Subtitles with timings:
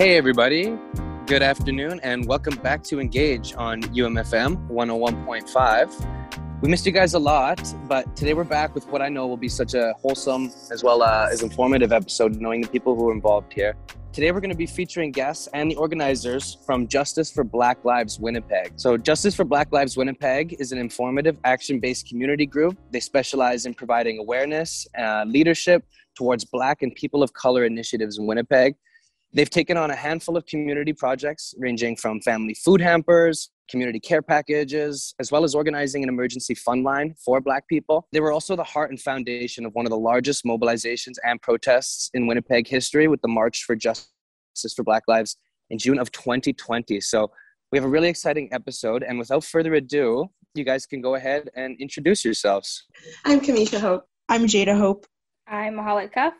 [0.00, 0.78] Hey, everybody.
[1.26, 6.62] Good afternoon, and welcome back to Engage on UMFM 101.5.
[6.62, 9.36] We missed you guys a lot, but today we're back with what I know will
[9.36, 13.12] be such a wholesome as well uh, as informative episode, knowing the people who are
[13.12, 13.76] involved here.
[14.14, 18.18] Today, we're going to be featuring guests and the organizers from Justice for Black Lives
[18.18, 18.72] Winnipeg.
[18.76, 22.78] So, Justice for Black Lives Winnipeg is an informative, action based community group.
[22.90, 28.24] They specialize in providing awareness, uh, leadership towards Black and people of color initiatives in
[28.24, 28.76] Winnipeg.
[29.32, 34.22] They've taken on a handful of community projects ranging from family food hampers, community care
[34.22, 38.08] packages, as well as organizing an emergency fund line for Black people.
[38.12, 42.10] They were also the heart and foundation of one of the largest mobilizations and protests
[42.12, 44.08] in Winnipeg history with the March for Justice
[44.74, 45.36] for Black Lives
[45.70, 47.00] in June of 2020.
[47.00, 47.30] So
[47.70, 49.04] we have a really exciting episode.
[49.04, 52.84] And without further ado, you guys can go ahead and introduce yourselves.
[53.24, 54.06] I'm Kameshia Hope.
[54.28, 55.06] I'm Jayda Hope.
[55.46, 56.34] I'm Mahlet Cuff.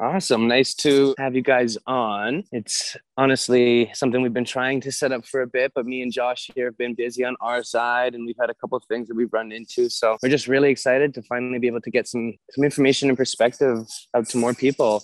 [0.00, 0.46] Awesome.
[0.46, 2.44] Nice to have you guys on.
[2.52, 6.12] It's honestly something we've been trying to set up for a bit, but me and
[6.12, 9.08] Josh here have been busy on our side and we've had a couple of things
[9.08, 9.90] that we've run into.
[9.90, 13.18] So we're just really excited to finally be able to get some some information and
[13.18, 15.02] perspective out to more people.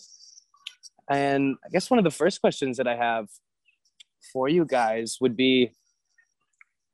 [1.11, 3.27] And I guess one of the first questions that I have
[4.33, 5.73] for you guys would be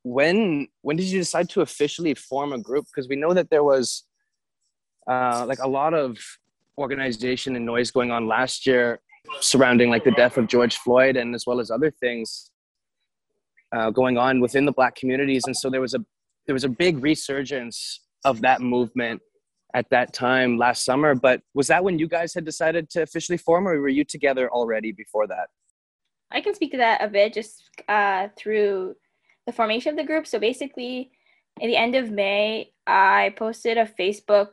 [0.04, 2.86] when when did you decide to officially form a group?
[2.86, 4.04] Because we know that there was
[5.06, 6.16] uh, like a lot of
[6.78, 9.00] organization and noise going on last year
[9.40, 12.50] surrounding like the death of George Floyd and as well as other things
[13.72, 15.44] uh, going on within the black communities.
[15.46, 16.04] And so there was a
[16.46, 19.20] there was a big resurgence of that movement
[19.74, 21.14] at that time last summer.
[21.14, 24.50] But was that when you guys had decided to officially form or were you together
[24.50, 25.48] already before that?
[26.32, 28.96] I can speak to that a bit just uh, through
[29.46, 30.26] the formation of the group.
[30.26, 31.12] So basically
[31.60, 34.50] at the end of may i posted a facebook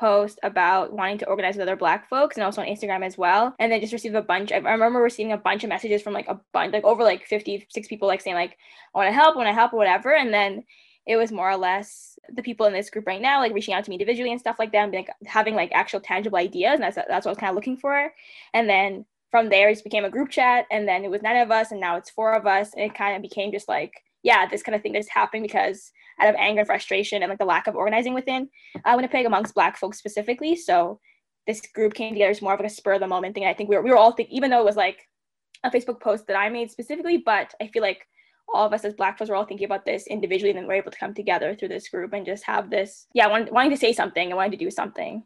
[0.00, 3.54] post about wanting to organize with other black folks and also on Instagram as well.
[3.58, 4.50] And then just received a bunch.
[4.50, 7.86] I remember receiving a bunch of messages from like a bunch, like over like 56
[7.86, 8.56] people like saying like,
[8.94, 10.14] I want to help, I want to help whatever.
[10.14, 10.64] And then
[11.06, 13.84] it was more or less the people in this group right now, like reaching out
[13.84, 16.74] to me individually and stuff like that and like having like actual tangible ideas.
[16.74, 18.10] And that's, that's what I was kind of looking for.
[18.54, 20.66] And then from there, it just became a group chat.
[20.70, 22.72] And then it was nine of us and now it's four of us.
[22.72, 25.92] And it kind of became just like, yeah, this kind of thing that's happening because
[26.20, 28.48] out of anger and frustration and like the lack of organizing within
[28.84, 30.54] uh, Winnipeg amongst Black folks specifically.
[30.54, 31.00] So
[31.46, 33.46] this group came together as more of like a spur of the moment thing.
[33.46, 34.98] I think we were, we were all think even though it was like
[35.64, 38.06] a Facebook post that I made specifically, but I feel like
[38.52, 40.74] all of us as Black folks were all thinking about this individually, and then we're
[40.74, 43.76] able to come together through this group and just have this, yeah, wanting, wanting to
[43.76, 45.22] say something and wanting to do something.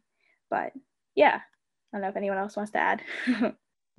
[0.51, 0.73] But
[1.15, 3.03] yeah, I don't know if anyone else wants to add.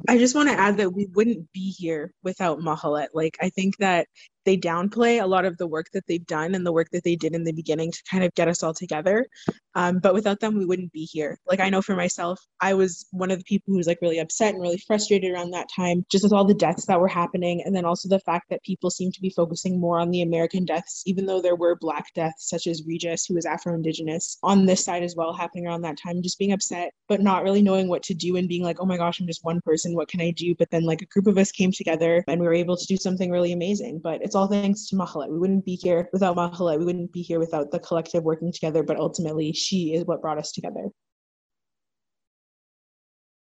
[0.09, 3.07] I just want to add that we wouldn't be here without Mahlet.
[3.13, 4.07] Like, I think that
[4.45, 7.15] they downplay a lot of the work that they've done and the work that they
[7.15, 9.27] did in the beginning to kind of get us all together.
[9.75, 11.37] Um, but without them, we wouldn't be here.
[11.45, 14.19] Like I know for myself, I was one of the people who was like really
[14.19, 17.61] upset and really frustrated around that time, just with all the deaths that were happening,
[17.65, 20.63] and then also the fact that people seem to be focusing more on the American
[20.63, 24.85] deaths, even though there were Black deaths such as Regis, who was Afro-Indigenous, on this
[24.85, 26.21] side as well, happening around that time.
[26.21, 28.97] Just being upset, but not really knowing what to do and being like, oh my
[28.97, 29.95] gosh, I'm just one person.
[29.95, 30.55] What can I do?
[30.57, 32.97] But then like a group of us came together and we were able to do
[32.97, 33.99] something really amazing.
[34.03, 35.29] But it's all thanks to Mahlet.
[35.29, 36.79] We wouldn't be here without Mahlet.
[36.79, 38.83] We wouldn't be here without the collective working together.
[38.83, 40.89] But ultimately, she is what brought us together.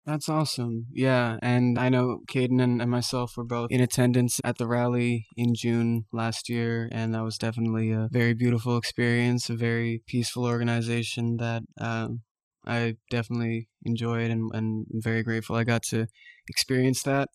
[0.06, 0.88] That's awesome.
[0.92, 1.38] Yeah.
[1.44, 5.54] And I know Caden and, and myself were both in attendance at the rally in
[5.54, 6.90] June last year.
[6.92, 12.22] And that was definitely a very beautiful experience, a very peaceful organization that um,
[12.66, 16.08] I definitely enjoyed and, and I'm very grateful I got to
[16.48, 17.30] experience that.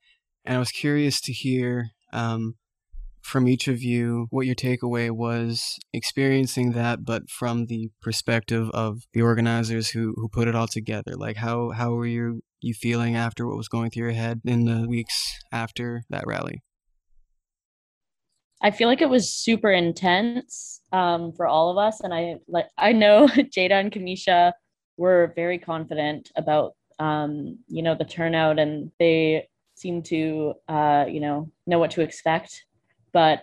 [0.44, 2.54] And I was curious to hear um,
[3.24, 8.98] from each of you what your takeaway was experiencing that but from the perspective of
[9.14, 11.16] the organizers who who put it all together?
[11.16, 14.66] Like how how were you you feeling after what was going through your head in
[14.66, 16.62] the weeks after that rally?
[18.62, 22.66] I feel like it was super intense um, for all of us, and I like
[22.76, 24.52] I know Jayda and Kameshia
[24.96, 31.20] were very confident about um, you know the turnout, and they seem to uh, you
[31.20, 32.64] know know what to expect
[33.14, 33.42] but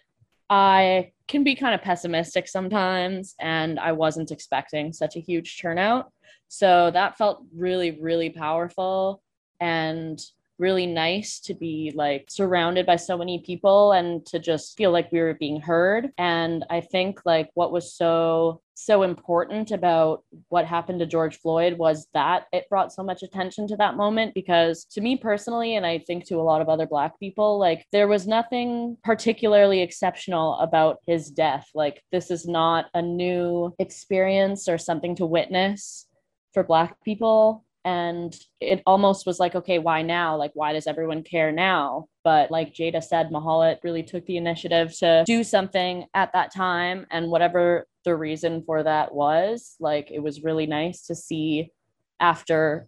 [0.52, 6.12] I can be kind of pessimistic sometimes, and I wasn't expecting such a huge turnout.
[6.50, 9.24] So that felt really, really powerful
[9.62, 10.20] and
[10.62, 15.12] really nice to be like surrounded by so many people and to just feel like
[15.12, 16.12] we were being heard.
[16.20, 21.78] And I think like what was so so important about what happened to George Floyd
[21.78, 25.86] was that it brought so much attention to that moment because to me personally and
[25.86, 30.58] I think to a lot of other black people like there was nothing particularly exceptional
[30.60, 36.08] about his death like this is not a new experience or something to witness
[36.54, 40.36] for black people and it almost was like okay why now?
[40.36, 42.08] Like why does everyone care now?
[42.24, 47.08] But like jayda said mahlet really took the initiative to do something at that time.
[47.12, 51.72] And whatever the reason for that was like it was really nice to see
[52.20, 52.88] after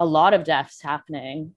[0.00, 1.54] a lot of deaths happening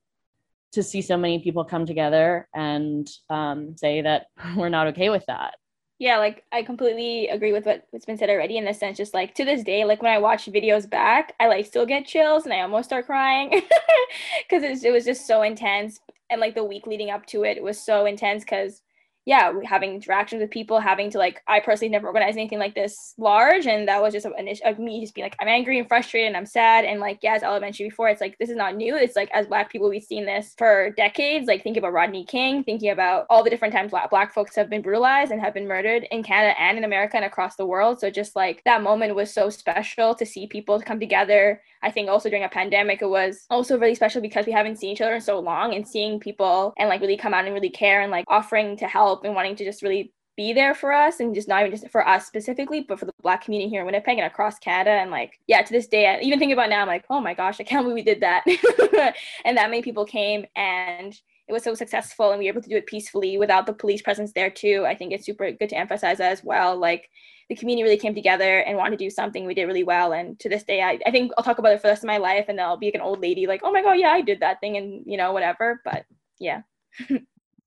[0.73, 5.25] to see so many people come together and um, say that we're not okay with
[5.27, 5.55] that
[5.99, 9.15] yeah, like I completely agree with what, what's been said already in the sense just
[9.15, 12.45] like to this day, like when I watch videos back, I like still get chills
[12.45, 13.49] and I almost start crying
[14.49, 15.99] because it was just so intense.
[16.29, 18.81] And like the week leading up to it, it was so intense because
[19.27, 23.13] yeah, having interactions with people, having to like, I personally never organized anything like this
[23.17, 23.67] large.
[23.67, 26.29] And that was just an issue of me just being like, I'm angry and frustrated
[26.29, 26.85] and I'm sad.
[26.85, 28.95] And like, yeah, as Ella mentioned before, it's like, this is not new.
[28.95, 31.45] It's like, as Black people, we've seen this for decades.
[31.45, 34.69] Like, thinking about Rodney King, thinking about all the different times Black, Black folks have
[34.69, 37.99] been brutalized and have been murdered in Canada and in America and across the world.
[37.99, 41.61] So just like that moment was so special to see people come together.
[41.83, 44.91] I think also during a pandemic, it was also really special because we haven't seen
[44.91, 47.69] each other in so long and seeing people and like really come out and really
[47.69, 51.19] care and like offering to help and wanting to just really be there for us
[51.19, 53.85] and just not even just for us specifically, but for the black community here in
[53.87, 54.91] Winnipeg and across Canada.
[54.91, 57.33] And like, yeah, to this day, I even think about now, I'm like, oh my
[57.33, 58.43] gosh, I can't believe we did that.
[59.45, 62.69] and that many people came and it was so successful and we were able to
[62.69, 64.85] do it peacefully without the police presence there too.
[64.85, 66.77] I think it's super good to emphasize that as well.
[66.77, 67.09] Like
[67.49, 69.45] the community really came together and wanted to do something.
[69.45, 70.11] We did really well.
[70.11, 72.07] And to this day, I, I think I'll talk about it for the rest of
[72.07, 74.21] my life and I'll be like an old lady, like, oh my God, yeah, I
[74.21, 75.81] did that thing and you know, whatever.
[75.85, 76.05] But
[76.39, 76.61] yeah.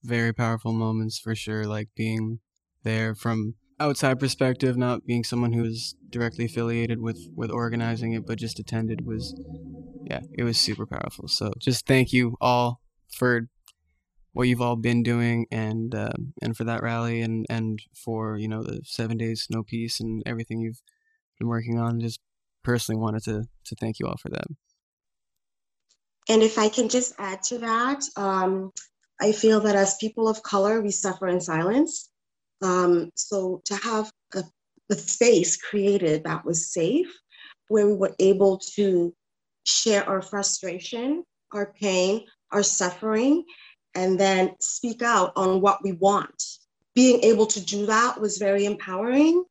[0.03, 2.41] very powerful moments for sure like being
[2.85, 8.27] there from outside perspective not being someone who was directly affiliated with with organizing it
[8.27, 9.39] but just attended was
[10.05, 12.81] yeah it was super powerful so just thank you all
[13.11, 13.49] for
[14.33, 16.13] what you've all been doing and uh,
[16.43, 20.23] and for that rally and and for you know the seven days no peace and
[20.27, 20.83] everything you've
[21.39, 22.21] been working on just
[22.63, 24.47] personally wanted to to thank you all for that
[26.29, 28.71] and if i can just add to that um,
[29.21, 32.09] I feel that as people of color, we suffer in silence.
[32.63, 34.43] Um, so to have a,
[34.91, 37.13] a space created that was safe,
[37.69, 39.15] where we were able to
[39.65, 43.45] share our frustration, our pain, our suffering,
[43.95, 46.43] and then speak out on what we want.
[46.95, 49.45] Being able to do that was very empowering,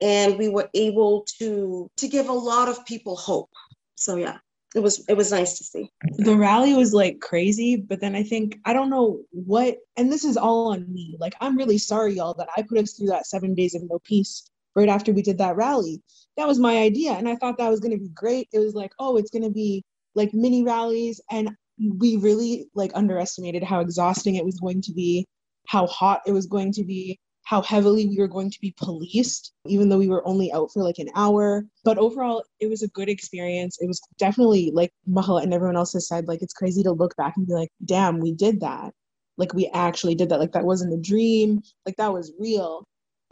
[0.00, 3.50] and we were able to to give a lot of people hope.
[3.94, 4.38] So yeah
[4.74, 5.90] it was it was nice to see.
[6.18, 10.24] The rally was like crazy, but then I think I don't know what and this
[10.24, 11.16] is all on me.
[11.18, 13.98] Like I'm really sorry y'all that I put us through that 7 days of no
[14.00, 16.02] peace right after we did that rally.
[16.36, 18.48] That was my idea and I thought that was going to be great.
[18.52, 19.84] It was like, "Oh, it's going to be
[20.14, 21.50] like mini rallies and
[21.98, 25.26] we really like underestimated how exhausting it was going to be,
[25.66, 29.52] how hot it was going to be, how heavily we were going to be policed,
[29.66, 31.64] even though we were only out for like an hour.
[31.84, 33.78] But overall, it was a good experience.
[33.80, 37.16] It was definitely like Mahlet and everyone else has said, like it's crazy to look
[37.16, 38.92] back and be like, damn, we did that.
[39.36, 40.40] Like we actually did that.
[40.40, 41.62] Like that wasn't a dream.
[41.84, 42.84] Like that was real.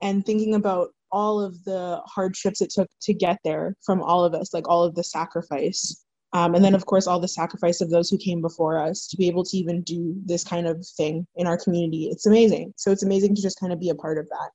[0.02, 4.34] And thinking about all of the hardships it took to get there from all of
[4.34, 7.90] us, like all of the sacrifice um, and then, of course, all the sacrifice of
[7.90, 11.26] those who came before us to be able to even do this kind of thing
[11.34, 12.04] in our community.
[12.04, 12.72] It's amazing.
[12.76, 14.50] So it's amazing to just kind of be a part of that.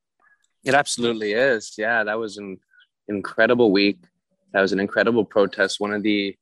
[0.63, 1.73] It absolutely is.
[1.77, 2.57] Yeah, that was an
[3.09, 3.97] incredible week.
[4.53, 5.79] That was an incredible protest.
[5.79, 6.35] One of the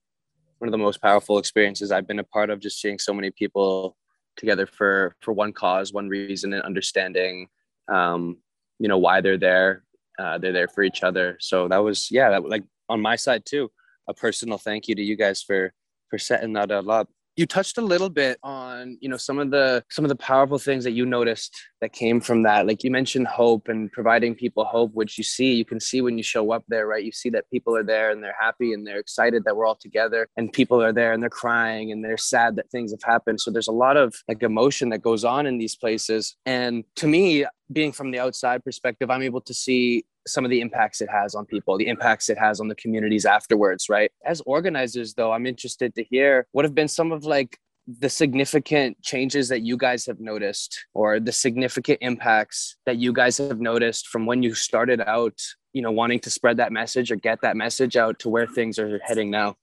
[0.59, 2.59] one of the most powerful experiences I've been a part of.
[2.59, 3.97] Just seeing so many people
[4.37, 7.47] together for for one cause, one reason, and understanding,
[7.91, 8.37] um,
[8.77, 9.83] you know, why they're there.
[10.19, 11.37] Uh, they're there for each other.
[11.41, 13.71] So that was yeah, that like on my side too
[14.07, 15.73] a personal thank you to you guys for
[16.09, 17.09] for setting that up.
[17.35, 20.59] You touched a little bit on you know some of the some of the powerful
[20.59, 22.67] things that you noticed that came from that.
[22.67, 26.15] Like you mentioned hope and providing people hope which you see you can see when
[26.15, 27.03] you show up there right?
[27.03, 29.75] You see that people are there and they're happy and they're excited that we're all
[29.75, 33.41] together and people are there and they're crying and they're sad that things have happened.
[33.41, 36.35] So there's a lot of like emotion that goes on in these places.
[36.45, 40.61] And to me being from the outside perspective i'm able to see some of the
[40.61, 44.11] impacts it has on people, the impacts it has on the communities afterwards, right?
[44.25, 49.01] As organizers, though, I'm interested to hear what have been some of like the significant
[49.01, 54.07] changes that you guys have noticed or the significant impacts that you guys have noticed
[54.07, 55.37] from when you started out,
[55.73, 58.79] you know, wanting to spread that message or get that message out to where things
[58.79, 59.55] are heading now?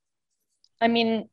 [0.82, 1.28] I mean,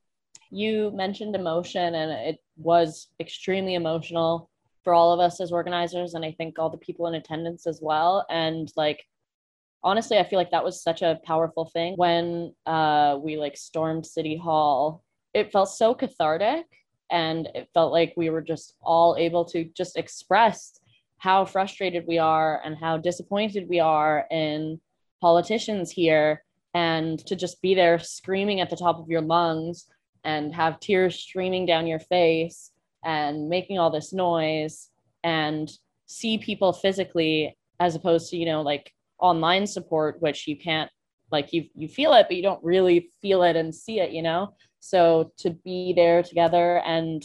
[0.49, 4.49] you mentioned emotion and it was extremely emotional
[4.83, 7.79] for all of us as organizers and I think all the people in attendance as
[7.81, 9.03] well and like
[9.83, 14.05] honestly, I feel like that was such a powerful thing when uh, we like stormed
[14.05, 15.03] City Hall.
[15.33, 16.65] It felt so cathartic,
[17.11, 20.79] and it felt like we were just all able to just express
[21.19, 24.79] how frustrated we are and how disappointed we are in
[25.19, 26.43] politicians here
[26.73, 29.87] and to just be there screaming at the top of your lungs
[30.23, 32.71] and have tears streaming down your face
[33.03, 34.89] and making all this noise
[35.23, 35.71] and
[36.05, 40.89] see people physically as opposed to you know like online support which you can't
[41.31, 44.21] like you you feel it but you don't really feel it and see it you
[44.21, 44.53] know?
[44.79, 47.23] So to be there together and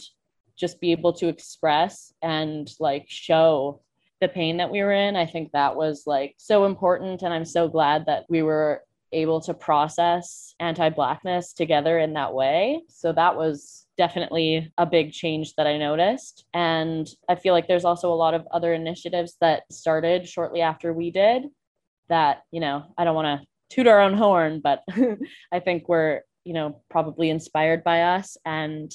[0.55, 3.81] just be able to express and like show
[4.21, 7.21] the pain that we were in i think that was like so important.
[7.21, 12.81] And i'm so glad that we were able to process anti-blackness together in that way.
[12.89, 16.45] So that was definitely a big change that i noticed.
[16.53, 20.93] And i feel like there's also a lot of other initiatives that started shortly after
[20.93, 21.43] we did
[22.09, 24.83] that you know i don't want to toot our own horn but
[25.51, 28.37] i think we're you know probably inspired by us.
[28.45, 28.91] And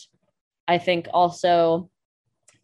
[0.67, 1.91] i think also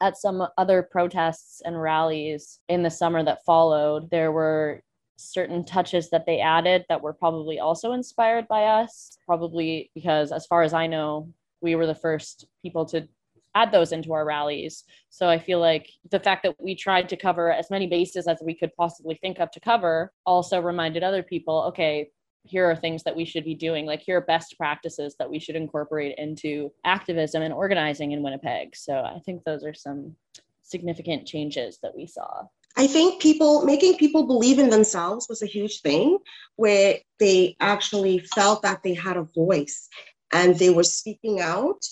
[0.01, 4.83] at some other protests and rallies in the summer that followed there were
[5.17, 10.45] certain touches that they added that were probably also inspired by us probably because as
[10.47, 11.29] far as i know
[11.61, 13.09] we were the first people to
[13.55, 14.85] add those into our rallies.
[15.11, 18.39] So i feel like the fact that we tried to cover as many bases as
[18.43, 22.11] we could possibly think of to cover also reminded other people okay
[22.47, 23.87] here are things that we should be doing.
[23.87, 28.77] Like here are best practices that we should incorporate into activism and organizing in winnipeg.
[28.77, 30.15] So i think those are some
[30.63, 32.45] significant changes that we saw.
[32.77, 36.19] I think people making people believe in themselves was a huge thing
[36.57, 39.89] where they actually felt that they had a voice
[40.33, 41.83] and they were speaking out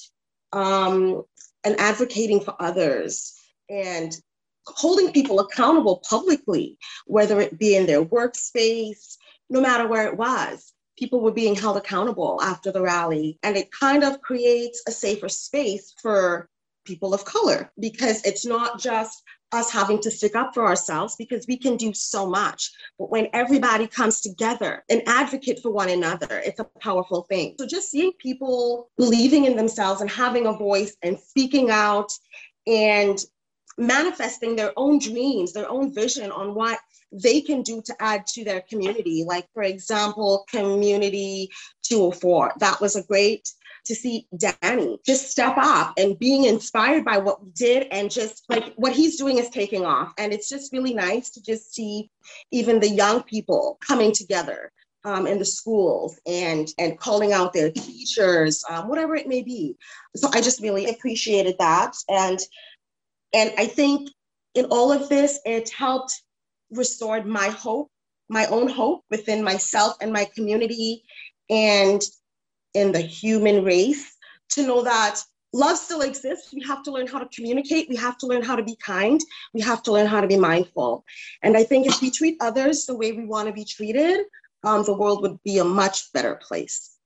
[0.52, 1.22] um,
[1.64, 3.34] and advocating for others
[3.68, 4.16] and
[4.66, 9.16] holding people accountable publicly, whether it be in their workspace,
[9.50, 10.72] no matter where it was.
[10.98, 13.38] People were being held accountable after the rally.
[13.42, 16.48] And it kind of creates a safer space for
[16.84, 21.46] people of color because it's not just us having to stick up for ourselves because
[21.46, 22.70] we can do so much.
[22.98, 27.56] But when everybody comes together and advocate for one another, it's a powerful thing.
[27.58, 32.12] So just seeing people believing in themselves and having a voice and speaking out
[32.66, 33.18] and
[33.78, 36.78] manifesting their own dreams, their own vision on what
[37.12, 39.24] they can do to add to their community.
[39.26, 41.50] Like, for example, Community
[41.82, 42.54] 204.
[42.58, 43.50] That was a great
[43.84, 48.44] to see Danny just step up and being inspired by what we did and just
[48.48, 50.12] like what he's doing is taking off.
[50.18, 52.10] And it's just really nice to just see
[52.50, 54.70] even the young people coming together
[55.04, 59.76] um, in the schools and and calling out their teachers, um, whatever it may be.
[60.16, 61.94] So I just really appreciated that.
[62.08, 62.38] And
[63.34, 64.10] and I think
[64.54, 66.22] in all of this, it helped
[66.70, 67.90] restored my hope,
[68.28, 71.02] my own hope within myself and my community.
[71.50, 72.00] And
[72.74, 74.16] in the human race
[74.50, 75.20] to know that
[75.52, 76.52] love still exists.
[76.52, 77.88] We have to learn how to communicate.
[77.88, 79.20] We have to learn how to be kind.
[79.52, 81.04] We have to learn how to be mindful.
[81.42, 84.26] And I think if we treat others the way we want to be treated,
[84.64, 86.96] um, the world would be a much better place.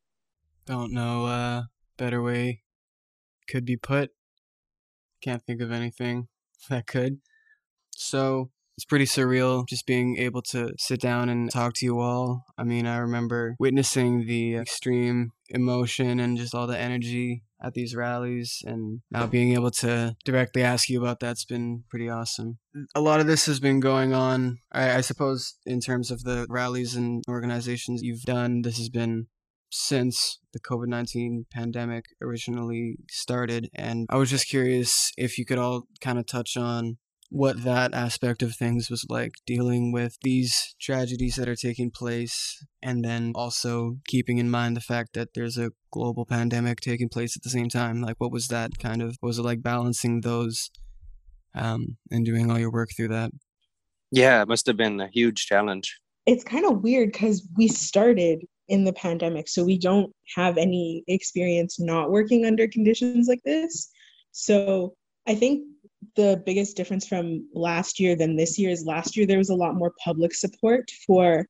[0.66, 1.62] Don't know uh
[1.96, 2.62] better way
[3.48, 4.10] could be put.
[5.20, 6.28] Can't think of anything
[6.68, 7.18] that could.
[7.90, 12.44] So it's pretty surreal just being able to sit down and talk to you all.
[12.58, 17.96] I mean, I remember witnessing the extreme emotion and just all the energy at these
[17.96, 22.58] rallies and now being able to directly ask you about that's been pretty awesome
[22.94, 26.46] a lot of this has been going on I, I, suppose in terms of the
[26.50, 29.28] rallies and organizations you've done this has been
[29.70, 35.86] since the covid-19 pandemic originally started and i was just curious if you could all
[36.00, 36.98] kind of touch on
[37.30, 42.64] what that aspect of things was like dealing with these tragedies that are taking place
[42.82, 47.36] and then also keeping in mind the fact that there's a global pandemic taking place
[47.36, 50.70] at the same time like what was that kind of was it like balancing those
[51.54, 53.30] um, and doing all your work through that?
[54.10, 55.98] Yeah it must have been a huge challenge.
[56.26, 61.04] It's kind of weird because we started in the pandemic so we don't have any
[61.06, 63.90] experience not working under conditions like this.
[64.32, 64.94] So
[65.28, 65.64] i think
[66.16, 69.54] the biggest difference from last year than this year is last year there was a
[69.54, 71.46] lot more public support for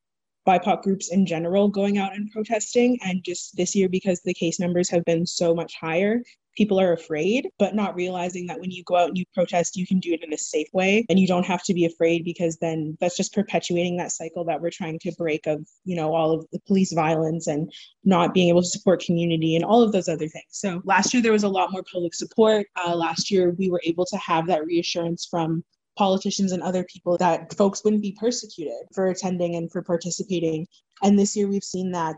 [0.46, 2.99] BIPOC groups in general going out and protesting.
[3.02, 6.23] And just this year, because the case numbers have been so much higher,
[6.56, 9.86] people are afraid, but not realizing that when you go out and you protest, you
[9.86, 12.56] can do it in a safe way and you don't have to be afraid because
[12.56, 16.32] then that's just perpetuating that cycle that we're trying to break of, you know, all
[16.32, 17.72] of the police violence and
[18.04, 20.46] not being able to support community and all of those other things.
[20.50, 22.66] So last year, there was a lot more public support.
[22.76, 25.62] Uh, last year, we were able to have that reassurance from
[25.96, 30.66] politicians and other people that folks wouldn't be persecuted for attending and for participating
[31.02, 32.16] and this year we've seen that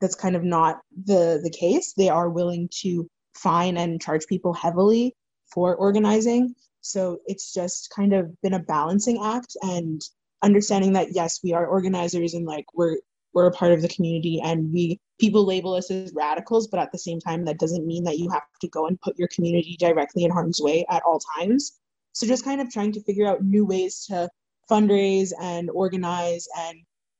[0.00, 4.52] that's kind of not the the case they are willing to fine and charge people
[4.52, 5.14] heavily
[5.46, 6.54] for organizing.
[6.80, 10.00] So it's just kind of been a balancing act and
[10.42, 12.98] understanding that yes, we are organizers and like we're
[13.34, 16.90] we're a part of the community and we people label us as radicals, but at
[16.92, 19.76] the same time, that doesn't mean that you have to go and put your community
[19.78, 21.78] directly in harm's way at all times.
[22.12, 24.28] So just kind of trying to figure out new ways to
[24.70, 26.78] fundraise and organize and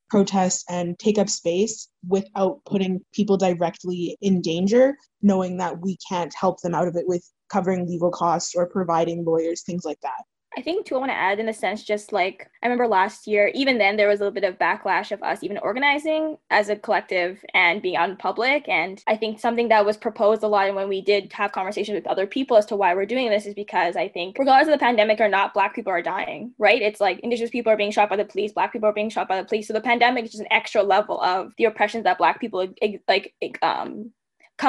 [0.09, 6.33] protest and take up space without putting people directly in danger, knowing that we can't
[6.35, 10.23] help them out of it with covering legal costs or providing lawyers, things like that.
[10.57, 13.27] I think too, I want to add in a sense, just like I remember last
[13.27, 16.69] year, even then there was a little bit of backlash of us even organizing as
[16.69, 18.67] a collective and being out in public.
[18.67, 21.95] And I think something that was proposed a lot and when we did have conversations
[21.95, 24.79] with other people as to why we're doing this is because I think regardless of
[24.79, 26.81] the pandemic or not, black people are dying, right?
[26.81, 29.27] It's like indigenous people are being shot by the police, black people are being shot
[29.27, 29.67] by the police.
[29.67, 32.67] So the pandemic is just an extra level of the oppressions that black people
[33.07, 34.11] like um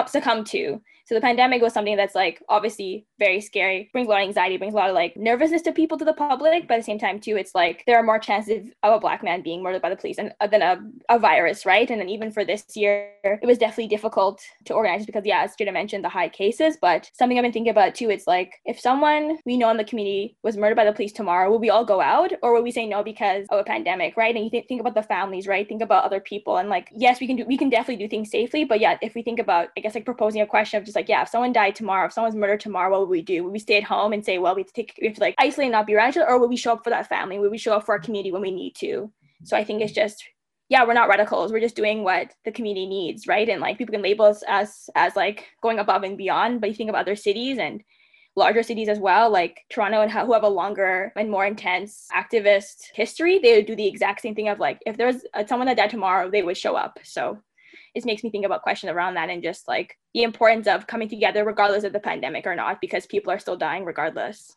[0.06, 4.22] succumb to so the pandemic was something that's like obviously very scary, brings a lot
[4.22, 6.68] of anxiety, brings a lot of like nervousness to people, to the public.
[6.68, 9.24] But at the same time, too, it's like there are more chances of a black
[9.24, 11.90] man being murdered by the police and, uh, than a, a virus, right?
[11.90, 15.56] And then even for this year, it was definitely difficult to organize because, yeah, as
[15.56, 16.76] Jayda mentioned, the high cases.
[16.80, 19.84] But something I've been thinking about too, it's like if someone we know in the
[19.84, 22.70] community was murdered by the police tomorrow, will we all go out or will we
[22.70, 24.36] say no because of a pandemic, right?
[24.36, 25.68] And you th- think about the families, right?
[25.68, 26.58] Think about other people.
[26.58, 28.64] And like, yes, we can do, we can definitely do things safely.
[28.64, 30.99] But yeah, if we think about, I guess, like proposing a question of just like,
[31.08, 33.44] yeah, if someone died tomorrow, if someone's murdered tomorrow, what would we do?
[33.44, 35.20] Would we stay at home and say, well, we have to take, we have to
[35.20, 37.08] like isolate and not be around each other, or would we show up for that
[37.08, 37.38] family?
[37.38, 39.12] Would we show up for our community when we need to?
[39.44, 40.24] So I think it's just,
[40.68, 41.52] yeah, we're not radicals.
[41.52, 43.48] We're just doing what the community needs, right?
[43.48, 46.76] And like people can label us as as like going above and beyond, but you
[46.76, 47.82] think of other cities and
[48.36, 52.84] larger cities as well, like Toronto and who have a longer and more intense activist
[52.94, 55.90] history, they would do the exact same thing of like if there's someone that died
[55.90, 56.98] tomorrow, they would show up.
[57.02, 57.38] So
[57.94, 61.08] it makes me think about questions around that and just like the importance of coming
[61.08, 64.56] together regardless of the pandemic or not because people are still dying regardless.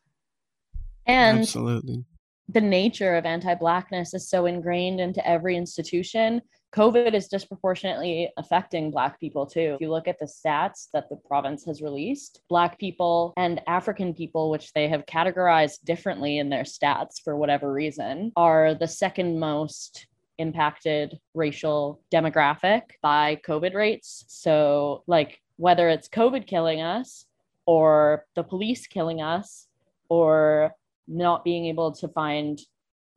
[1.06, 2.06] And absolutely.
[2.48, 6.42] the nature of anti-blackness is so ingrained into every institution.
[6.74, 9.76] Covid is disproportionately affecting black people too.
[9.76, 14.14] If you look at the stats that the province has released black people and african
[14.14, 19.40] people which they have categorized differently in their stats for whatever reason are the second
[19.40, 24.26] most impacted racial demographic by COVID rates.
[24.28, 27.26] So, like, whether it's COVID killing us
[27.66, 29.68] or the police killing us
[30.10, 30.74] or
[31.08, 32.60] not being able to find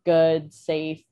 [0.04, 1.02] good, safe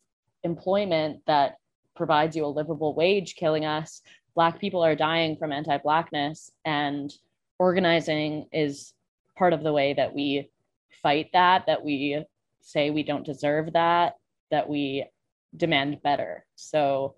[0.43, 1.57] employment that
[1.97, 4.03] provides you a livable wage killing us,
[4.35, 6.51] Black people are dying from anti Blackness.
[6.65, 7.13] And
[7.59, 8.93] organizing is
[9.37, 10.51] part of the way that we
[11.03, 12.25] fight that, that we
[12.61, 14.15] say we don't deserve that,
[14.51, 15.07] that we
[15.57, 16.45] demand better.
[16.55, 17.17] So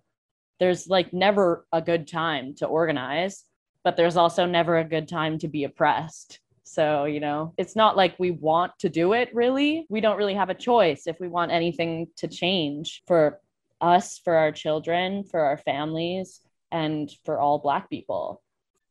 [0.58, 3.44] there's like never a good time to organize,
[3.84, 6.40] but there's also never a good time to be oppressed.
[6.64, 9.86] So, you know, it's not like we want to do it really.
[9.88, 13.40] We don't really have a choice if we want anything to change for
[13.80, 16.40] us, for our children, for our families,
[16.72, 18.42] and for all Black people.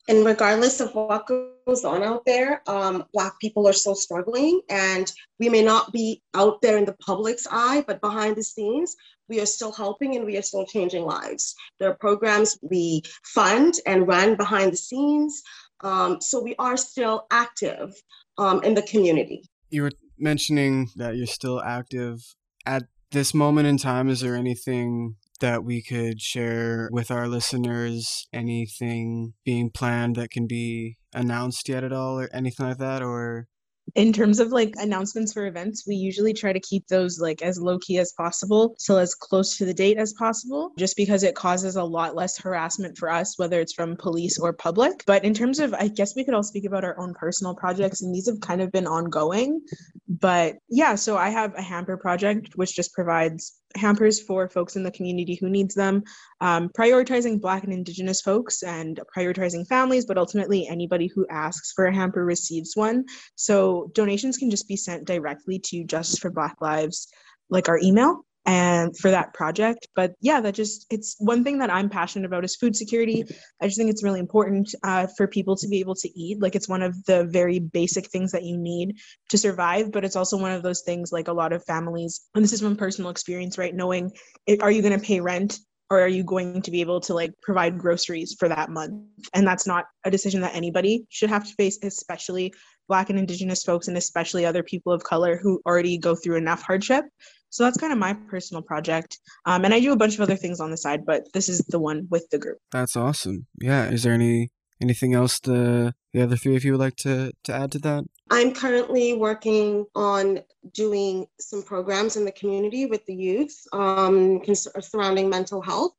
[0.08, 5.12] And regardless of what goes on out there, um, Black people are still struggling, and
[5.40, 8.96] we may not be out there in the public's eye, but behind the scenes,
[9.28, 11.56] we are still helping and we are still changing lives.
[11.80, 15.42] There are programs we fund and run behind the scenes.
[15.82, 17.94] Um, so we are still active
[18.38, 19.44] um, in the community.
[19.70, 22.20] You were mentioning that you're still active.
[22.66, 28.28] At this moment in time, is there anything that we could share with our listeners?
[28.34, 33.02] Anything being planned that can be announced yet at all, or anything like that?
[33.02, 33.48] Or
[33.94, 37.60] in terms of like announcements for events, we usually try to keep those like as
[37.60, 41.36] low key as possible, till as close to the date as possible, just because it
[41.36, 45.04] causes a lot less harassment for us, whether it's from police or public.
[45.06, 48.02] But in terms of, I guess we could all speak about our own personal projects,
[48.02, 49.62] and these have kind of been ongoing.
[50.08, 54.84] But yeah, so I have a hamper project, which just provides hampers for folks in
[54.84, 56.04] the community who needs them,
[56.42, 61.86] um, prioritizing Black and Indigenous folks and prioritizing families, but ultimately anybody who asks for
[61.86, 63.06] a hamper receives one.
[63.36, 67.08] So donations can just be sent directly to Justice for Black Lives,
[67.50, 69.88] like our email and for that project.
[69.96, 73.24] But yeah that just it's one thing that i'm passionate about is food security.
[73.62, 76.42] I just think it's really important uh, for people to be able to eat.
[76.42, 78.98] Like it's one of the very basic things that you need
[79.30, 82.44] to survive but it's also one of those things like a lot of families and
[82.44, 83.76] this is from personal experience right?
[83.76, 84.12] Knowing
[84.46, 87.14] it, are you going to pay rent or are you going to be able to
[87.14, 89.04] like provide groceries for that month?
[89.34, 92.54] And that's not a decision that anybody should have to face especially
[92.88, 96.62] black and indigenous folks and especially other people of color who already go through enough
[96.62, 97.06] hardship
[97.50, 99.20] so that's kind of my personal project.
[99.46, 101.60] Um, and I do a bunch of other things on the side, but this is
[101.60, 102.58] the one with the group.
[102.72, 103.48] That's awesome.
[103.62, 103.90] Yeah.
[103.90, 107.54] Is there any anything else the the other three of you would like to to
[107.54, 108.04] add to that?
[108.32, 110.40] I'm currently working on
[110.74, 114.42] doing some programs in the community with the youth um,
[114.82, 115.94] surrounding mental health.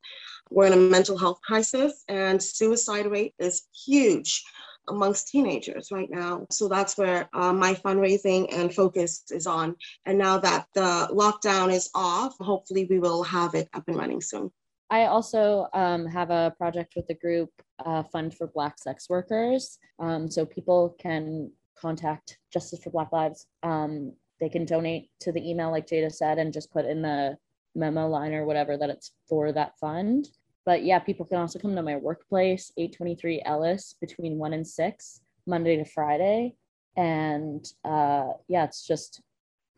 [0.50, 4.44] We're in a mental health crisis, and suicide rate is huge
[4.88, 6.46] amongst teenagers right now.
[6.50, 9.76] So that's where uh, my fundraising and focus is on.
[10.04, 14.20] And now that the lockdown is off, hopefully we will have it up and running
[14.20, 14.50] soon.
[14.88, 17.50] I also um, have a project with the group
[17.84, 19.78] uh, Fund for Black Sex Workers.
[19.98, 23.46] Um, so people can contact Justice for Black Lives.
[23.62, 27.36] Um, they can donate to the email, like Jayda said, and just put in the
[27.74, 30.28] memo line or whatever that it's for that fund.
[30.66, 35.20] But yeah, people can also come to my workplace, 823 Ellis, between 1 and 6,
[35.46, 36.56] Monday to Friday.
[36.96, 39.22] And uh, yeah, it's just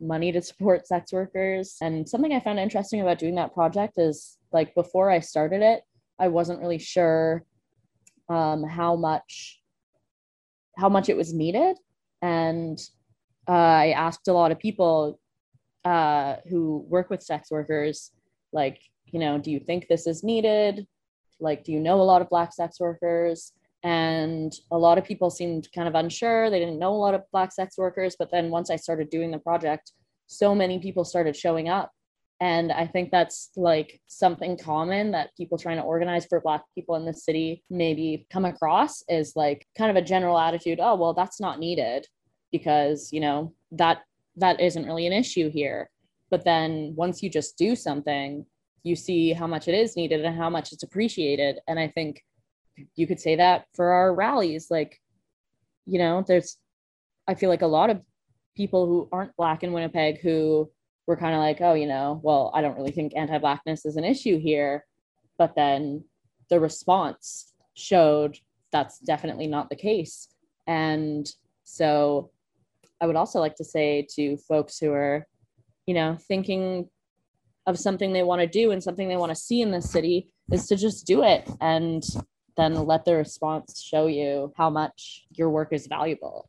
[0.01, 1.77] money to support sex workers.
[1.83, 5.83] And something I found interesting about doing that project is like before I started it,
[6.19, 7.45] I wasn't really sure
[8.29, 9.61] um, how much
[10.77, 11.77] how much it was needed,
[12.23, 12.79] and
[13.49, 15.19] uh, I asked a lot of people
[15.85, 18.13] uh, who work with sex workers,
[18.53, 18.81] like
[19.13, 20.87] you know, do you think this is needed?
[21.41, 23.53] Like, do you know a lot of Black sex workers?
[23.85, 26.51] And a lot of people seemed kind of unsure.
[26.51, 28.17] They didn't know a lot of Black sex workers.
[28.19, 29.93] But then once I started doing the project,
[30.27, 31.93] so many people started showing up
[32.41, 36.95] and I think that's like something common that people trying to organize for Black people
[36.95, 41.15] in the city maybe come across is like kind of a general attitude oh, well,
[41.15, 42.07] that's not needed
[42.53, 44.03] because, you know, that
[44.37, 45.91] that isn't really an issue here.
[46.31, 48.47] But then once you just do something,
[48.89, 51.61] you see how much it is needed and how much it's appreciated.
[51.69, 52.25] And I think
[52.97, 54.69] you could say that for our rallies.
[54.71, 55.01] Like,
[55.87, 56.57] you know, there's,
[57.27, 58.01] I feel like a lot of
[58.57, 60.71] people who aren't Black in Winnipeg who
[61.07, 63.97] we're kind of like, oh, you know, well, I don't really think anti Blackness is
[63.97, 64.85] an issue here.
[65.39, 66.05] But then
[66.51, 68.39] the response showed
[68.73, 70.29] that's definitely not the case.
[70.67, 71.31] And
[71.65, 72.31] so
[73.01, 75.27] I would also like to say to folks who are,
[75.87, 76.89] you know, thinking
[77.69, 80.33] of something they want to do and something they want to see in the city
[80.51, 82.03] is to just do it and
[82.57, 86.49] then let the response show you how much your work is valuable.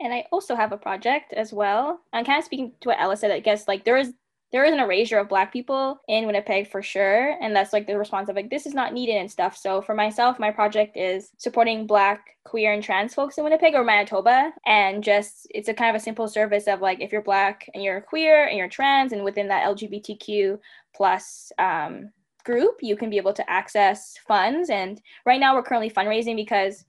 [0.00, 2.00] And I also have a project as well.
[2.14, 3.30] I'm kind of speaking to what Ella said.
[3.30, 4.12] I guess like there is
[4.54, 7.36] there is an erasure of black people in Winnipeg for sure.
[7.42, 9.56] And that's like the response of like this is not needed and stuff.
[9.56, 13.82] So for myself, my project is supporting black, queer, and trans folks in Winnipeg or
[13.82, 14.52] Manitoba.
[14.64, 17.82] And just it's a kind of a simple service of like if you're black and
[17.82, 20.60] you're queer and you're trans and within that LGBTQ
[20.94, 22.12] plus um,
[22.44, 24.70] group, you can be able to access funds.
[24.70, 26.84] And right now we're currently fundraising because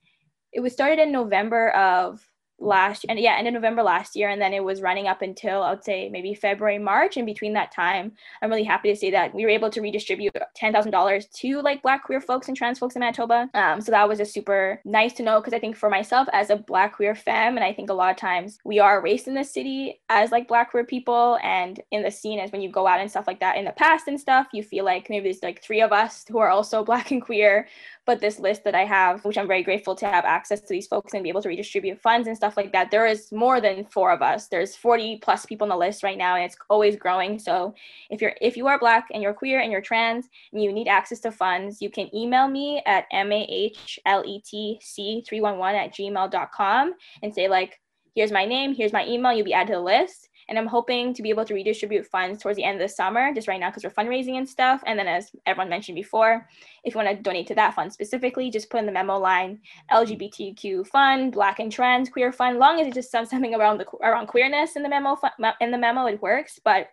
[0.54, 2.24] it was started in November of
[2.60, 5.62] last and yeah end of november last year and then it was running up until
[5.62, 9.12] i would say maybe february march and between that time i'm really happy to say
[9.12, 12.96] that we were able to redistribute $10000 to like black queer folks and trans folks
[12.96, 13.50] in manitoba.
[13.54, 16.50] Um, so that was just super nice to know because i think for myself as
[16.50, 19.34] a black queer femme and i think a lot of times we are raised in
[19.34, 22.88] the city as like black queer people and in the scene as when you go
[22.88, 25.44] out and stuff like that in the past and stuff you feel like maybe there's
[25.44, 27.68] like three of us who are also black and queer
[28.06, 30.88] but this list that I have, which I'm very grateful to have access to these
[30.88, 33.86] folks and be able to redistribute funds and stuff like that, there is more than
[33.86, 34.48] four of us.
[34.48, 37.40] There's 40 plus people on the list right now, and it's always growing.
[37.40, 37.74] So
[38.10, 40.88] if you're if you are black and you're queer and you're trans and you need
[40.88, 47.80] access to funds, you can email me at mahletc311 at gmail.com and say like,
[48.14, 51.14] here's my name, here's my email, you'll be added to the list and I'm hoping
[51.14, 53.70] to be able to redistribute funds towards the end of the summer, just right now
[53.70, 54.84] because we're fundraising and stuff.
[54.86, 56.48] And then, as everyone mentioned before,
[56.84, 59.60] if you want to donate to that fund specifically, just put in the memo line
[59.92, 62.60] LGBTQ fund, Black and Trans Queer fund.
[62.60, 65.18] Long as it just says something around the around queerness in the memo
[65.62, 66.60] in the memo, it works.
[66.64, 66.90] But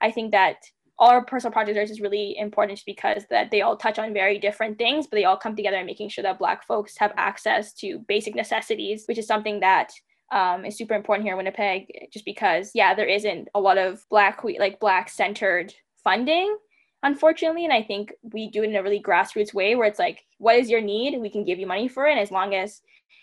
[0.00, 0.56] I think that
[0.98, 4.38] all our personal projects are just really important because that they all touch on very
[4.38, 7.72] different things, but they all come together in making sure that Black folks have access
[7.74, 9.92] to basic necessities, which is something that
[10.32, 14.04] um, is super important here in Winnipeg, just because yeah, there isn't a lot of
[14.10, 16.56] black like black centered funding,
[17.02, 20.24] unfortunately, and I think we do it in a really grassroots way where it's like,
[20.38, 21.20] what is your need?
[21.20, 22.82] We can give you money for it, and as long as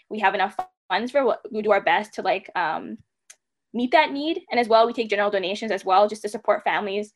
[0.10, 0.56] we have enough
[0.90, 2.98] funds for what we do our best to like um,
[3.74, 6.64] meet that need, and as well we take general donations as well just to support
[6.64, 7.14] families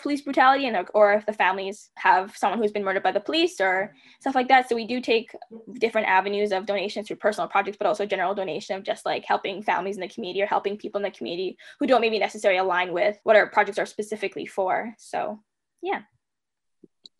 [0.00, 3.60] police brutality and or if the families have someone who's been murdered by the police
[3.60, 4.68] or stuff like that.
[4.68, 5.34] So we do take
[5.78, 9.62] different avenues of donations through personal projects but also general donation of just like helping
[9.62, 12.92] families in the community or helping people in the community who don't maybe necessarily align
[12.92, 14.94] with what our projects are specifically for.
[14.98, 15.40] So
[15.82, 16.02] yeah.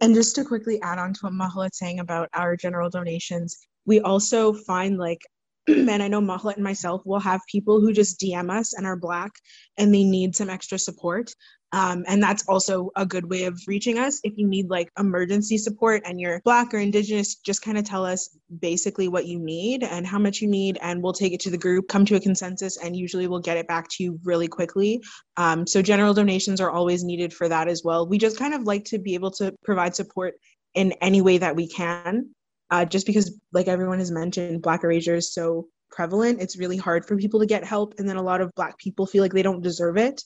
[0.01, 4.01] And just to quickly add on to what Mahlet's saying about our general donations we
[4.01, 5.21] also find like
[5.69, 8.97] and I know Mahalet and myself will have people who just DM us and are
[8.97, 9.31] Black
[9.79, 11.31] and they need some extra support.
[11.73, 14.21] Um, and that's also a good way of reaching us.
[14.25, 18.05] If you need like emergency support and you're Black or Indigenous, just kind of tell
[18.05, 21.51] us basically what you need and how much you need, and we'll take it to
[21.51, 24.49] the group, come to a consensus, and usually we'll get it back to you really
[24.49, 25.03] quickly.
[25.39, 28.07] Um, so, general donations are always needed for that as well.
[28.07, 30.35] We just kind of like to be able to provide support
[30.75, 32.31] in any way that we can.
[32.71, 37.07] Uh, just because, like everyone has mentioned, Black erasure is so prevalent, it's really hard
[37.07, 37.95] for people to get help.
[37.99, 40.23] And then a lot of Black people feel like they don't deserve it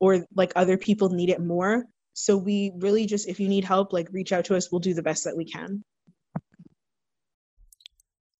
[0.00, 1.84] or like other people need it more.
[2.14, 4.72] So we really just, if you need help, like reach out to us.
[4.72, 5.84] We'll do the best that we can.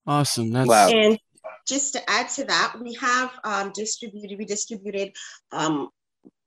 [0.07, 0.51] Awesome.
[0.51, 0.89] That's Wow.
[0.89, 1.19] And
[1.67, 5.13] just to add to that, we have um, distributed, we distributed
[5.53, 5.91] um,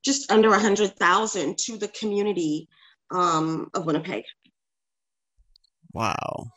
[0.03, 2.67] just under a hundred thousand to the community
[3.11, 4.23] um, of Winnipeg.
[5.93, 6.51] wow.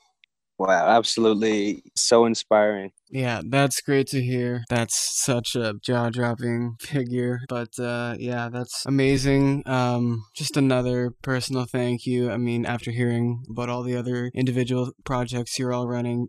[0.59, 2.93] Wow, absolutely so inspiring.
[3.11, 4.64] Yeah, that's great to hear.
[4.69, 7.40] That's such a jaw-dropping figure.
[7.49, 9.64] But uh, yeah, that's amazing.
[9.67, 12.31] Um, just another personal thank you.
[12.31, 16.29] I mean, after hearing about all the other individual projects you're all running,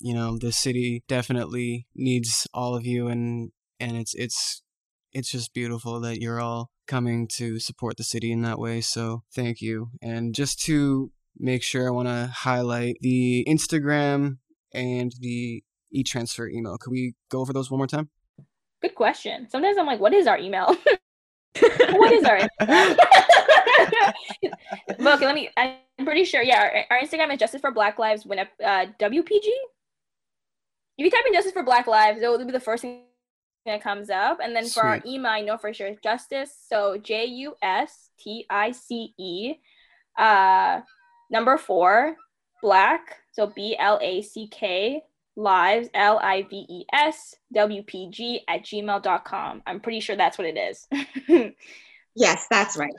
[0.00, 4.62] you know, the city definitely needs all of you, and and it's it's
[5.12, 8.80] it's just beautiful that you're all coming to support the city in that way.
[8.80, 9.90] So thank you.
[10.02, 14.38] And just to make sure, I want to highlight the Instagram
[14.72, 16.76] and the e-transfer email.
[16.78, 18.10] Could we go over those one more time?
[18.82, 19.48] Good question.
[19.48, 20.76] Sometimes I'm like, what is our email?
[21.60, 22.40] what is our?
[25.14, 25.50] Okay, let me.
[25.56, 26.42] I'm pretty sure.
[26.42, 28.26] Yeah, our, our Instagram is Justice for Black Lives.
[28.26, 28.46] When uh,
[29.00, 29.48] WPG.
[30.96, 33.02] If you type in Justice for Black Lives, it will be the first thing
[33.66, 34.38] that comes up.
[34.42, 36.54] And then for our email, I know for sure Justice.
[36.68, 39.54] So J U S T I C E,
[40.18, 40.80] uh,
[41.30, 42.16] number four,
[42.62, 43.18] Black.
[43.32, 45.02] So B L A C K
[45.36, 49.62] lives L I V E S W P G at gmail.com.
[49.66, 51.52] I'm pretty sure that's what it is.
[52.16, 52.92] Yes, that's right.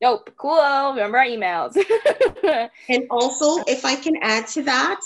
[0.00, 0.92] Nope, Cool.
[0.94, 1.76] Remember our emails.
[2.88, 5.00] And also, if I can add to that,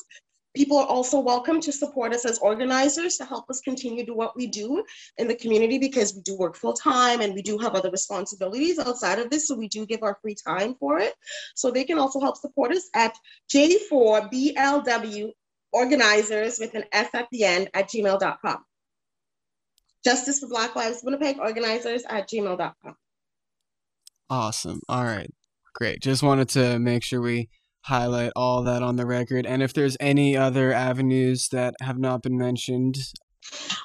[0.58, 4.14] people are also welcome to support us as organizers to help us continue to do
[4.14, 4.82] what we do
[5.16, 8.76] in the community because we do work full time and we do have other responsibilities
[8.80, 9.46] outside of this.
[9.46, 11.14] So we do give our free time for it.
[11.54, 13.16] So they can also help support us at
[13.54, 15.30] J4BLW
[15.72, 18.64] organizers with an S at the end at gmail.com.
[20.04, 22.96] Justice for Black Lives Winnipeg organizers at gmail.com.
[24.28, 24.80] Awesome.
[24.88, 25.32] All right.
[25.76, 26.02] Great.
[26.02, 27.48] Just wanted to make sure we
[27.88, 29.46] highlight all that on the record.
[29.46, 32.98] And if there's any other avenues that have not been mentioned,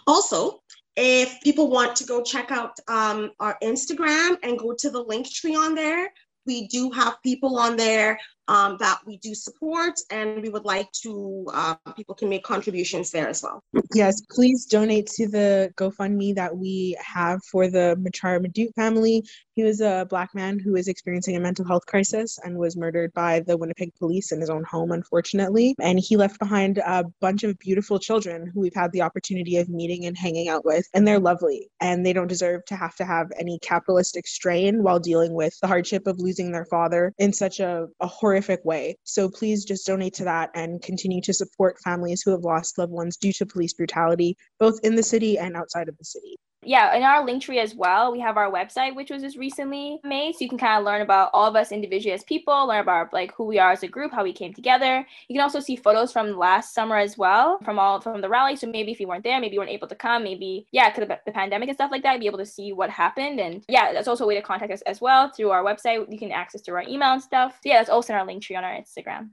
[0.06, 0.62] Also,
[0.98, 5.32] if people want to go check out um, our Instagram and go to the link
[5.32, 6.12] tree on there,
[6.46, 10.92] we do have people on there um, that we do support, and we would like
[11.04, 13.64] to, uh, people can make contributions there as well.
[13.94, 19.24] Yes, please donate to the GoFundMe that we have for the Machuar Madut family.
[19.56, 23.14] He was a black man who was experiencing a mental health crisis and was murdered
[23.14, 25.76] by the Winnipeg police in his own home, unfortunately.
[25.80, 29.70] And he left behind a bunch of beautiful children who we've had the opportunity of
[29.70, 30.88] meeting and hanging out with.
[30.94, 35.00] And they're lovely, and they don't deserve to have to have any capitalistic strain while
[35.00, 38.98] dealing with the hardship of losing their father in such a, a horrific way.
[39.04, 42.92] So please just donate to that and continue to support families who have lost loved
[42.92, 46.36] ones due to police brutality, both in the city and outside of the city.
[46.66, 50.00] Yeah, in our link tree as well, we have our website, which was just recently
[50.04, 50.34] made.
[50.34, 53.14] So you can kind of learn about all of us individually as people, learn about
[53.14, 55.06] like who we are as a group, how we came together.
[55.28, 58.56] You can also see photos from last summer as well, from all from the rally.
[58.56, 61.10] So maybe if you weren't there, maybe you weren't able to come, maybe yeah, because
[61.10, 63.40] of the pandemic and stuff like that, be able to see what happened.
[63.40, 66.06] And yeah, that's also a way to contact us as well through our website.
[66.12, 67.54] You can access through our email and stuff.
[67.64, 69.30] So yeah, that's also in our link tree on our Instagram.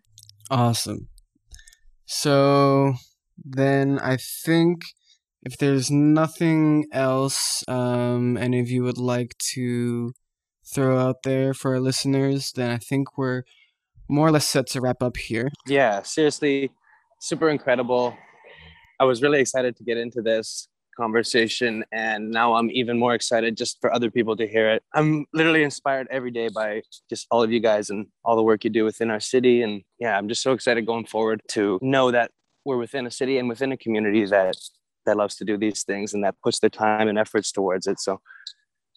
[0.50, 1.08] awesome.
[2.06, 2.94] So
[3.44, 4.82] then I think
[5.42, 10.12] if there's nothing else um, any of you would like to
[10.72, 13.42] throw out there for our listeners, then I think we're
[14.08, 15.50] more or less set to wrap up here.
[15.66, 16.70] Yeah, seriously,
[17.20, 18.16] super incredible.
[18.98, 23.56] I was really excited to get into this conversation, and now I'm even more excited
[23.56, 24.82] just for other people to hear it.
[24.94, 28.64] I'm literally inspired every day by just all of you guys and all the work
[28.64, 29.62] you do within our city.
[29.62, 32.30] And yeah, I'm just so excited going forward to know that
[32.64, 34.54] we're within a city and within a community that
[35.10, 37.98] that loves to do these things and that puts their time and efforts towards it.
[37.98, 38.20] So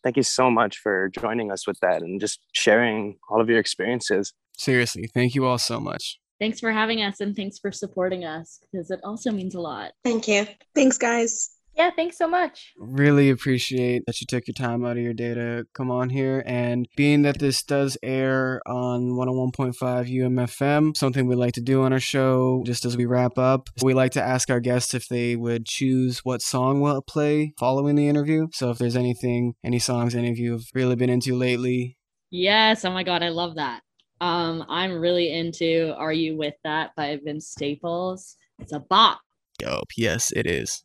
[0.03, 3.59] thank you so much for joining us with that and just sharing all of your
[3.59, 4.33] experiences.
[4.55, 6.19] Seriously, thank you all so much.
[6.39, 9.93] Thanks for having us and thanks for supporting us because it also means a lot.
[10.03, 10.45] Thank you.
[10.75, 11.49] Thanks, guys.
[11.75, 12.73] Yeah, thanks so much.
[12.77, 16.43] Really appreciate that you took your time out of your day to come on here.
[16.45, 21.91] And being that this does air on 101.5 UMFM, something we like to do on
[21.91, 25.35] our show just as we wrap up, we like to ask our guests if they
[25.35, 28.47] would choose what song we'll play following the interview.
[28.53, 31.97] So if there's anything, any songs any of you have really been into lately,
[32.35, 33.81] Yes, oh my god, I love that.
[34.19, 38.37] Um, I'm really into Are You With That by Vince Staples.
[38.57, 39.19] It's a bop.
[39.59, 39.91] Dope.
[39.95, 40.83] Yes, it is.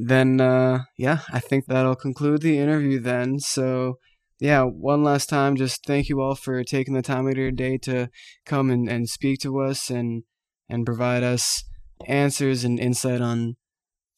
[0.00, 3.40] Then, uh, yeah, I think that'll conclude the interview then.
[3.40, 3.98] So
[4.40, 7.50] yeah, one last time, just thank you all for taking the time out of your
[7.50, 8.08] day to
[8.46, 10.22] come and, and speak to us and
[10.68, 11.64] and provide us
[12.06, 13.56] answers and insight on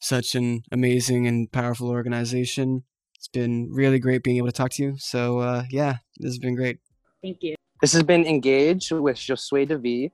[0.00, 2.84] such an amazing and powerful organization.
[3.16, 4.94] It's been really great being able to talk to you.
[4.98, 6.78] So uh, yeah, this has been great.
[7.22, 7.54] Thank you.
[7.80, 10.10] This has been Engage with Josue DeVee,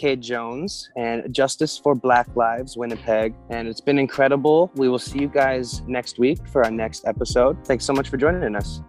[0.00, 3.34] Kate Jones, and Justice for Black Lives Winnipeg.
[3.50, 4.70] And it's been incredible.
[4.74, 7.62] We will see you guys next week for our next episode.
[7.66, 8.80] Thanks so much for joining us.